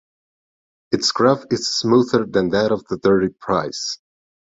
Its 0.91 1.11
graph 1.11 1.45
is 1.51 1.77
smoother 1.77 2.25
than 2.25 2.49
that 2.49 2.71
of 2.71 2.83
the 2.87 2.97
dirty 2.97 3.29
price. 3.29 3.99